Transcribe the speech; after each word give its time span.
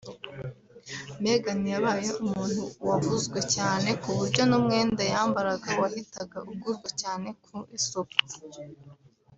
Meghan 1.23 1.61
yabaye 1.73 2.09
umuntu 2.23 2.61
wavuzwe 2.87 3.39
cyane 3.55 3.89
ku 4.01 4.09
buryo 4.17 4.41
n’umwenda 4.49 5.01
yambaraga 5.13 5.69
wahitaga 5.81 6.37
ugurwa 6.51 6.89
cyane 7.01 7.27
ku 7.45 7.55
isoko 7.77 8.15